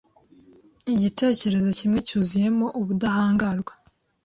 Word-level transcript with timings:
Igitekerezo 0.93 1.69
kimwe 1.77 1.99
cyuzuyemo 2.07 2.67
ubudahangarwa 2.79 3.73